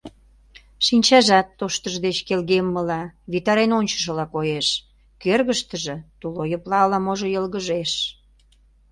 Шинчажат 0.85 1.47
тоштыж 1.59 1.95
деч 2.05 2.17
келгеммыла, 2.27 3.01
витарен 3.31 3.71
ончалшыла 3.79 4.25
коеш, 4.33 4.67
кӧргыштыжӧ 5.21 5.95
тулойыпла 6.19 6.77
ала-можо 6.85 7.27
йылгыжеш. 7.33 7.91